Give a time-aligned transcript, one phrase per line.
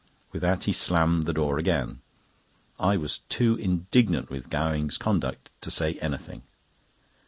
[0.31, 2.01] With that he slammed the door again.
[2.79, 6.41] I was too indignant with Gowing's conduct to say anything.